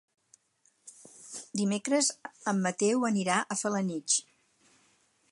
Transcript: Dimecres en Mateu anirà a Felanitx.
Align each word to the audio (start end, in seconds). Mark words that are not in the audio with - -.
Dimecres 1.59 2.09
en 2.51 2.63
Mateu 2.67 3.05
anirà 3.13 3.35
a 3.41 3.57
Felanitx. 3.61 4.17